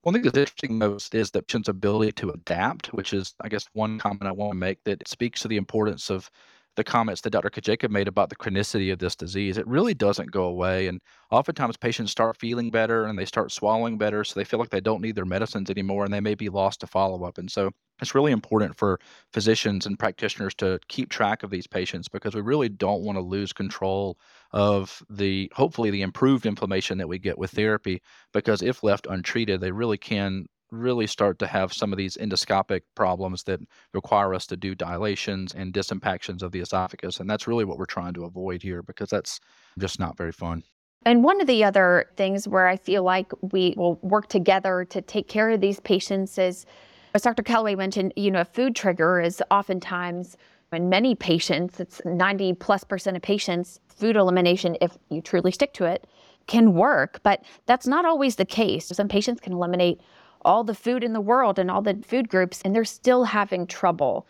One 0.06 0.12
thing 0.12 0.22
that's 0.22 0.38
interesting 0.38 0.78
most 0.78 1.16
is 1.16 1.32
the 1.32 1.42
patient's 1.42 1.68
ability 1.68 2.12
to 2.12 2.30
adapt, 2.30 2.92
which 2.94 3.12
is, 3.12 3.34
I 3.40 3.48
guess, 3.48 3.66
one 3.72 3.98
comment 3.98 4.28
I 4.28 4.30
want 4.30 4.52
to 4.52 4.56
make 4.56 4.84
that 4.84 5.08
speaks 5.08 5.40
to 5.40 5.48
the 5.48 5.56
importance 5.56 6.10
of 6.10 6.30
the 6.76 6.84
comments 6.84 7.22
that 7.22 7.30
Dr. 7.30 7.60
Jacob 7.60 7.90
made 7.90 8.06
about 8.06 8.28
the 8.28 8.36
chronicity 8.36 8.92
of 8.92 8.98
this 8.98 9.16
disease. 9.16 9.58
It 9.58 9.66
really 9.66 9.94
doesn't 9.94 10.30
go 10.30 10.44
away. 10.44 10.86
And 10.86 11.00
oftentimes 11.30 11.76
patients 11.76 12.12
start 12.12 12.36
feeling 12.36 12.70
better 12.70 13.06
and 13.06 13.18
they 13.18 13.24
start 13.24 13.50
swallowing 13.50 13.98
better. 13.98 14.22
So 14.24 14.38
they 14.38 14.44
feel 14.44 14.60
like 14.60 14.70
they 14.70 14.80
don't 14.80 15.00
need 15.00 15.16
their 15.16 15.24
medicines 15.24 15.70
anymore 15.70 16.04
and 16.04 16.12
they 16.12 16.20
may 16.20 16.34
be 16.34 16.50
lost 16.50 16.80
to 16.80 16.86
follow 16.86 17.24
up. 17.24 17.38
And 17.38 17.50
so 17.50 17.70
it's 18.00 18.14
really 18.14 18.32
important 18.32 18.76
for 18.76 19.00
physicians 19.32 19.86
and 19.86 19.98
practitioners 19.98 20.54
to 20.56 20.78
keep 20.88 21.08
track 21.08 21.42
of 21.42 21.50
these 21.50 21.66
patients 21.66 22.08
because 22.08 22.34
we 22.34 22.42
really 22.42 22.68
don't 22.68 23.02
want 23.02 23.16
to 23.16 23.22
lose 23.22 23.52
control 23.52 24.18
of 24.52 25.02
the 25.08 25.50
hopefully 25.54 25.90
the 25.90 26.02
improved 26.02 26.46
inflammation 26.46 26.98
that 26.98 27.08
we 27.08 27.18
get 27.18 27.38
with 27.38 27.52
therapy 27.52 28.02
because 28.32 28.62
if 28.62 28.82
left 28.82 29.06
untreated 29.08 29.60
they 29.60 29.72
really 29.72 29.98
can 29.98 30.46
really 30.70 31.06
start 31.06 31.38
to 31.38 31.46
have 31.46 31.72
some 31.72 31.92
of 31.92 31.96
these 31.96 32.16
endoscopic 32.16 32.82
problems 32.94 33.44
that 33.44 33.60
require 33.92 34.34
us 34.34 34.46
to 34.46 34.56
do 34.56 34.74
dilations 34.74 35.54
and 35.54 35.72
disimpactions 35.72 36.42
of 36.42 36.52
the 36.52 36.60
esophagus. 36.60 37.20
And 37.20 37.28
that's 37.28 37.46
really 37.46 37.64
what 37.64 37.78
we're 37.78 37.86
trying 37.86 38.14
to 38.14 38.24
avoid 38.24 38.62
here 38.62 38.82
because 38.82 39.10
that's 39.10 39.40
just 39.78 40.00
not 40.00 40.16
very 40.16 40.32
fun. 40.32 40.62
And 41.04 41.22
one 41.22 41.40
of 41.40 41.46
the 41.46 41.62
other 41.62 42.10
things 42.16 42.48
where 42.48 42.66
I 42.66 42.76
feel 42.76 43.04
like 43.04 43.32
we 43.52 43.74
will 43.76 43.94
work 44.02 44.28
together 44.28 44.84
to 44.90 45.00
take 45.00 45.28
care 45.28 45.50
of 45.50 45.60
these 45.60 45.78
patients 45.80 46.36
is, 46.36 46.66
as 47.14 47.22
Dr. 47.22 47.44
Callaway 47.44 47.76
mentioned, 47.76 48.12
you 48.16 48.30
know, 48.30 48.40
a 48.40 48.44
food 48.44 48.74
trigger 48.74 49.20
is 49.20 49.40
oftentimes 49.50 50.36
in 50.72 50.88
many 50.88 51.14
patients, 51.14 51.78
it's 51.78 52.00
90 52.04 52.54
plus 52.54 52.82
percent 52.82 53.16
of 53.16 53.22
patients, 53.22 53.78
food 53.88 54.16
elimination, 54.16 54.76
if 54.80 54.98
you 55.10 55.20
truly 55.22 55.52
stick 55.52 55.72
to 55.74 55.84
it, 55.84 56.06
can 56.48 56.74
work. 56.74 57.20
But 57.22 57.44
that's 57.66 57.86
not 57.86 58.04
always 58.04 58.36
the 58.36 58.44
case. 58.44 58.86
Some 58.86 59.08
patients 59.08 59.40
can 59.40 59.52
eliminate 59.52 60.00
all 60.46 60.64
the 60.64 60.74
food 60.74 61.04
in 61.04 61.12
the 61.12 61.20
world 61.20 61.58
and 61.58 61.70
all 61.70 61.82
the 61.82 62.02
food 62.06 62.28
groups, 62.28 62.62
and 62.64 62.74
they're 62.74 62.84
still 62.84 63.24
having 63.24 63.66
trouble. 63.66 64.26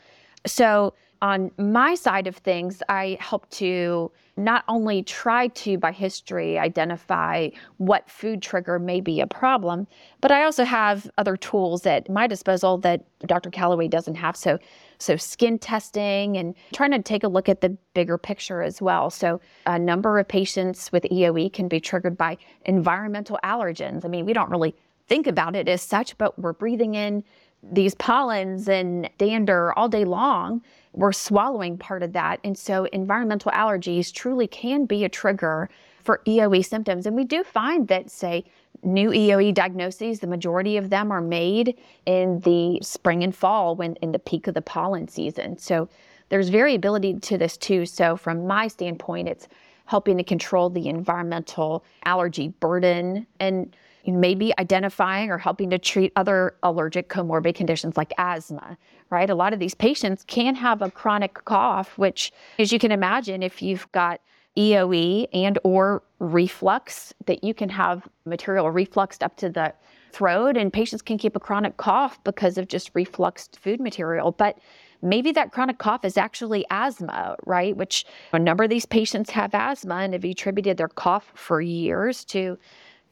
So, 0.46 0.94
on 1.22 1.50
my 1.56 1.94
side 1.94 2.26
of 2.26 2.36
things, 2.36 2.82
I 2.90 3.16
help 3.20 3.48
to 3.50 4.10
not 4.36 4.64
only 4.68 5.02
try 5.02 5.48
to, 5.48 5.78
by 5.78 5.90
history, 5.90 6.58
identify 6.58 7.48
what 7.78 8.10
food 8.10 8.42
trigger 8.42 8.78
may 8.78 9.00
be 9.00 9.20
a 9.20 9.26
problem, 9.26 9.86
but 10.20 10.30
I 10.30 10.44
also 10.44 10.64
have 10.64 11.10
other 11.16 11.36
tools 11.36 11.86
at 11.86 12.10
my 12.10 12.26
disposal 12.26 12.76
that 12.78 13.06
Dr. 13.26 13.48
Callaway 13.50 13.88
doesn't 13.88 14.16
have. 14.16 14.36
So, 14.36 14.58
so 14.98 15.16
skin 15.16 15.58
testing 15.58 16.36
and 16.36 16.54
trying 16.74 16.90
to 16.90 17.00
take 17.00 17.24
a 17.24 17.28
look 17.28 17.48
at 17.48 17.62
the 17.62 17.70
bigger 17.94 18.18
picture 18.18 18.60
as 18.60 18.82
well. 18.82 19.08
So, 19.08 19.40
a 19.64 19.78
number 19.78 20.18
of 20.18 20.28
patients 20.28 20.92
with 20.92 21.04
EOE 21.04 21.50
can 21.52 21.66
be 21.66 21.80
triggered 21.80 22.18
by 22.18 22.36
environmental 22.66 23.38
allergens. 23.42 24.04
I 24.04 24.08
mean, 24.08 24.26
we 24.26 24.34
don't 24.34 24.50
really 24.50 24.74
think 25.06 25.26
about 25.26 25.56
it 25.56 25.68
as 25.68 25.82
such, 25.82 26.16
but 26.18 26.38
we're 26.38 26.52
breathing 26.52 26.94
in 26.94 27.24
these 27.62 27.94
pollens 27.94 28.68
and 28.68 29.08
dander 29.18 29.72
all 29.78 29.88
day 29.88 30.04
long. 30.04 30.62
We're 30.92 31.12
swallowing 31.12 31.78
part 31.78 32.02
of 32.02 32.12
that. 32.12 32.40
And 32.44 32.56
so 32.56 32.84
environmental 32.86 33.50
allergies 33.52 34.12
truly 34.12 34.46
can 34.46 34.86
be 34.86 35.04
a 35.04 35.08
trigger 35.08 35.68
for 36.02 36.22
EOE 36.26 36.64
symptoms. 36.64 37.06
And 37.06 37.16
we 37.16 37.24
do 37.24 37.42
find 37.42 37.88
that, 37.88 38.10
say, 38.10 38.44
new 38.82 39.10
EOE 39.10 39.52
diagnoses, 39.52 40.20
the 40.20 40.26
majority 40.26 40.76
of 40.76 40.90
them 40.90 41.10
are 41.10 41.20
made 41.20 41.76
in 42.04 42.40
the 42.40 42.78
spring 42.82 43.24
and 43.24 43.34
fall 43.34 43.74
when 43.74 43.96
in 43.96 44.12
the 44.12 44.18
peak 44.18 44.46
of 44.46 44.54
the 44.54 44.62
pollen 44.62 45.08
season. 45.08 45.58
So 45.58 45.88
there's 46.28 46.48
variability 46.48 47.14
to 47.14 47.38
this 47.38 47.56
too. 47.56 47.86
So 47.86 48.16
from 48.16 48.46
my 48.46 48.68
standpoint, 48.68 49.28
it's 49.28 49.48
helping 49.86 50.16
to 50.18 50.24
control 50.24 50.70
the 50.70 50.88
environmental 50.88 51.84
allergy 52.04 52.48
burden 52.48 53.26
and 53.40 53.74
maybe 54.06 54.52
identifying 54.58 55.30
or 55.30 55.38
helping 55.38 55.70
to 55.70 55.78
treat 55.78 56.12
other 56.16 56.54
allergic 56.62 57.08
comorbid 57.08 57.54
conditions 57.54 57.96
like 57.96 58.12
asthma, 58.18 58.78
right? 59.10 59.30
A 59.30 59.34
lot 59.34 59.52
of 59.52 59.58
these 59.58 59.74
patients 59.74 60.24
can 60.26 60.54
have 60.54 60.82
a 60.82 60.90
chronic 60.90 61.44
cough, 61.44 61.96
which, 61.98 62.32
as 62.58 62.72
you 62.72 62.78
can 62.78 62.92
imagine, 62.92 63.42
if 63.42 63.62
you've 63.62 63.90
got 63.92 64.20
EOE 64.56 65.28
and 65.32 65.58
or 65.64 66.02
reflux, 66.18 67.12
that 67.26 67.44
you 67.44 67.52
can 67.52 67.68
have 67.68 68.08
material 68.24 68.66
refluxed 68.66 69.22
up 69.22 69.36
to 69.36 69.50
the 69.50 69.74
throat, 70.12 70.56
and 70.56 70.72
patients 70.72 71.02
can 71.02 71.18
keep 71.18 71.36
a 71.36 71.40
chronic 71.40 71.76
cough 71.76 72.22
because 72.24 72.56
of 72.56 72.68
just 72.68 72.92
refluxed 72.94 73.58
food 73.58 73.80
material. 73.80 74.32
But 74.32 74.58
maybe 75.02 75.30
that 75.32 75.52
chronic 75.52 75.76
cough 75.78 76.04
is 76.04 76.16
actually 76.16 76.64
asthma, 76.70 77.36
right? 77.44 77.76
Which 77.76 78.06
a 78.32 78.38
number 78.38 78.64
of 78.64 78.70
these 78.70 78.86
patients 78.86 79.30
have 79.30 79.54
asthma 79.54 79.96
and 79.96 80.14
have 80.14 80.24
attributed 80.24 80.78
their 80.78 80.88
cough 80.88 81.32
for 81.34 81.60
years 81.60 82.24
to 82.26 82.58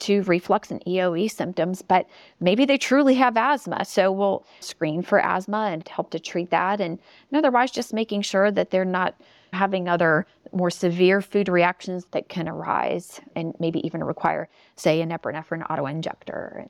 to 0.01 0.23
reflux 0.23 0.71
and 0.71 0.85
EOE 0.87 1.31
symptoms, 1.31 1.83
but 1.83 2.07
maybe 2.41 2.65
they 2.65 2.77
truly 2.77 3.15
have 3.15 3.37
asthma. 3.37 3.85
So 3.85 4.11
we'll 4.11 4.47
screen 4.61 5.03
for 5.03 5.21
asthma 5.21 5.69
and 5.73 5.87
help 5.89 6.11
to 6.11 6.19
treat 6.19 6.51
that. 6.51 6.81
And, 6.81 6.99
and 7.31 7.39
otherwise, 7.39 7.71
just 7.71 7.93
making 7.93 8.23
sure 8.23 8.51
that 8.51 8.71
they're 8.71 8.85
not 8.85 9.15
having 9.53 9.89
other 9.89 10.27
more 10.53 10.71
severe 10.71 11.21
food 11.21 11.49
reactions 11.49 12.07
that 12.11 12.29
can 12.29 12.49
arise 12.49 13.21
and 13.37 13.55
maybe 13.59 13.85
even 13.87 14.03
require, 14.03 14.49
say, 14.77 15.01
an 15.01 15.11
epinephrine 15.11 15.67
autoinjector. 15.69 16.69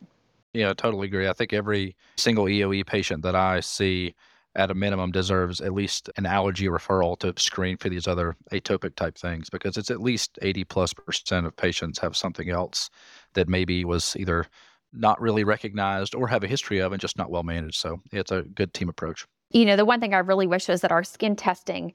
Yeah, 0.52 0.70
I 0.70 0.74
totally 0.74 1.08
agree. 1.08 1.28
I 1.28 1.32
think 1.32 1.52
every 1.52 1.96
single 2.16 2.44
EOE 2.44 2.86
patient 2.86 3.22
that 3.22 3.34
I 3.34 3.60
see 3.60 4.14
at 4.56 4.70
a 4.70 4.74
minimum 4.74 5.10
deserves 5.10 5.60
at 5.60 5.72
least 5.72 6.08
an 6.16 6.26
allergy 6.26 6.66
referral 6.66 7.18
to 7.18 7.34
screen 7.40 7.76
for 7.76 7.88
these 7.88 8.06
other 8.06 8.36
atopic 8.52 8.94
type 8.94 9.16
things 9.16 9.50
because 9.50 9.76
it's 9.76 9.90
at 9.90 10.00
least 10.00 10.38
80 10.42 10.64
plus 10.64 10.94
percent 10.94 11.46
of 11.46 11.56
patients 11.56 11.98
have 11.98 12.16
something 12.16 12.50
else 12.50 12.90
that 13.34 13.48
maybe 13.48 13.84
was 13.84 14.16
either 14.16 14.46
not 14.92 15.20
really 15.20 15.44
recognized 15.44 16.14
or 16.14 16.28
have 16.28 16.44
a 16.44 16.48
history 16.48 16.78
of 16.78 16.92
and 16.92 17.00
just 17.00 17.18
not 17.18 17.30
well 17.30 17.42
managed. 17.42 17.80
So 17.80 18.00
it's 18.12 18.30
a 18.30 18.42
good 18.42 18.72
team 18.74 18.88
approach. 18.88 19.26
You 19.50 19.64
know, 19.64 19.76
the 19.76 19.84
one 19.84 20.00
thing 20.00 20.14
I 20.14 20.18
really 20.18 20.46
wish 20.46 20.68
was 20.68 20.80
that 20.82 20.92
our 20.92 21.04
skin 21.04 21.36
testing 21.36 21.92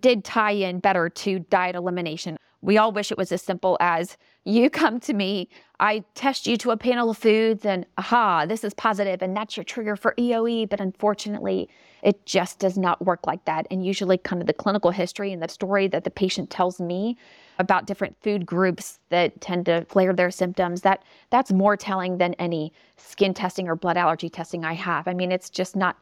did 0.00 0.24
tie 0.24 0.52
in 0.52 0.80
better 0.80 1.08
to 1.08 1.38
diet 1.38 1.76
elimination. 1.76 2.36
We 2.60 2.76
all 2.76 2.92
wish 2.92 3.12
it 3.12 3.18
was 3.18 3.30
as 3.30 3.42
simple 3.42 3.76
as 3.80 4.16
you 4.48 4.70
come 4.70 4.98
to 5.00 5.12
me, 5.12 5.48
I 5.78 6.04
test 6.14 6.46
you 6.46 6.56
to 6.58 6.70
a 6.70 6.76
panel 6.76 7.10
of 7.10 7.18
foods, 7.18 7.66
and 7.66 7.84
aha, 7.98 8.46
this 8.46 8.64
is 8.64 8.72
positive, 8.74 9.20
and 9.20 9.36
that's 9.36 9.56
your 9.56 9.64
trigger 9.64 9.94
for 9.94 10.14
EOE. 10.18 10.68
But 10.68 10.80
unfortunately, 10.80 11.68
it 12.02 12.24
just 12.24 12.58
does 12.58 12.78
not 12.78 13.04
work 13.04 13.26
like 13.26 13.44
that. 13.44 13.66
And 13.70 13.84
usually, 13.84 14.16
kind 14.16 14.40
of 14.40 14.46
the 14.46 14.54
clinical 14.54 14.90
history 14.90 15.32
and 15.32 15.42
the 15.42 15.48
story 15.48 15.86
that 15.88 16.04
the 16.04 16.10
patient 16.10 16.48
tells 16.48 16.80
me 16.80 17.18
about 17.58 17.86
different 17.86 18.16
food 18.22 18.46
groups 18.46 18.98
that 19.10 19.40
tend 19.40 19.66
to 19.66 19.84
flare 19.84 20.14
their 20.14 20.30
symptoms, 20.30 20.80
that 20.80 21.02
that's 21.30 21.52
more 21.52 21.76
telling 21.76 22.16
than 22.18 22.34
any 22.34 22.72
skin 22.96 23.34
testing 23.34 23.68
or 23.68 23.76
blood 23.76 23.98
allergy 23.98 24.30
testing 24.30 24.64
I 24.64 24.72
have. 24.72 25.06
I 25.06 25.14
mean, 25.14 25.30
it's 25.30 25.50
just 25.50 25.76
not 25.76 25.98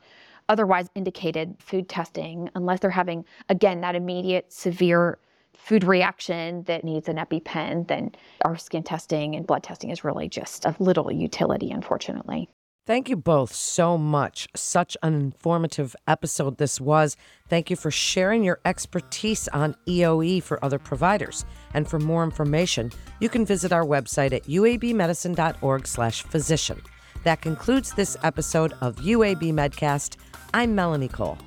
otherwise 0.48 0.88
indicated 0.94 1.56
food 1.58 1.88
testing 1.88 2.50
unless 2.54 2.80
they're 2.80 2.90
having, 2.90 3.24
again, 3.48 3.80
that 3.80 3.94
immediate 3.94 4.52
severe 4.52 5.18
food 5.54 5.84
reaction 5.84 6.62
that 6.64 6.84
needs 6.84 7.08
an 7.08 7.16
EpiPen, 7.16 7.88
then 7.88 8.12
our 8.44 8.56
skin 8.56 8.82
testing 8.82 9.34
and 9.34 9.46
blood 9.46 9.62
testing 9.62 9.90
is 9.90 10.04
really 10.04 10.28
just 10.28 10.66
of 10.66 10.78
little 10.80 11.10
utility, 11.10 11.70
unfortunately. 11.70 12.48
Thank 12.86 13.08
you 13.08 13.16
both 13.16 13.52
so 13.52 13.98
much. 13.98 14.46
Such 14.54 14.96
an 15.02 15.14
informative 15.14 15.96
episode 16.06 16.58
this 16.58 16.80
was. 16.80 17.16
Thank 17.48 17.68
you 17.68 17.74
for 17.74 17.90
sharing 17.90 18.44
your 18.44 18.60
expertise 18.64 19.48
on 19.48 19.74
EOE 19.88 20.40
for 20.40 20.64
other 20.64 20.78
providers. 20.78 21.44
And 21.74 21.88
for 21.88 21.98
more 21.98 22.22
information, 22.22 22.92
you 23.18 23.28
can 23.28 23.44
visit 23.44 23.72
our 23.72 23.84
website 23.84 24.32
at 24.32 24.44
uabmedicine.org/physician. 24.44 26.82
That 27.24 27.40
concludes 27.40 27.92
this 27.94 28.16
episode 28.22 28.72
of 28.80 28.98
UAB 28.98 29.50
Medcast. 29.50 30.14
I'm 30.54 30.74
Melanie 30.74 31.08
Cole. 31.08 31.38